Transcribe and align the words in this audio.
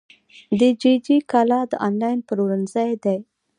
دیجیجی 0.59 1.17
کالا 1.31 1.61
د 1.71 1.73
انلاین 1.87 2.19
پلورنځی 2.27 2.91
دی. 3.03 3.17